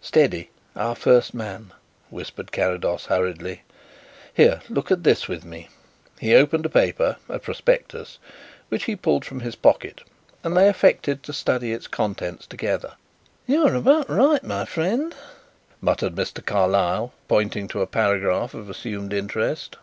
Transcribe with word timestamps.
"Steady! 0.00 0.48
our 0.76 0.94
first 0.94 1.34
man," 1.34 1.72
whispered 2.08 2.52
Carrados 2.52 3.06
hurriedly. 3.06 3.62
"Here, 4.32 4.62
look 4.68 4.92
at 4.92 5.02
this 5.02 5.26
with 5.26 5.44
me." 5.44 5.70
He 6.20 6.36
opened 6.36 6.64
a 6.64 6.68
paper 6.68 7.16
a 7.28 7.40
prospectus 7.40 8.20
which 8.68 8.84
he 8.84 8.94
pulled 8.94 9.24
from 9.24 9.40
his 9.40 9.56
pocket, 9.56 10.02
and 10.44 10.56
they 10.56 10.68
affected 10.68 11.24
to 11.24 11.32
study 11.32 11.72
its 11.72 11.88
contents 11.88 12.46
together. 12.46 12.92
"You 13.44 13.64
were 13.64 13.74
about 13.74 14.08
right, 14.08 14.44
my 14.44 14.66
friend," 14.66 15.16
muttered 15.80 16.14
Mr. 16.14 16.46
Carlyle, 16.46 17.12
pointing 17.26 17.66
to 17.66 17.82
a 17.82 17.86
paragraph 17.88 18.54
of 18.54 18.70
assumed 18.70 19.12
interest. 19.12 19.78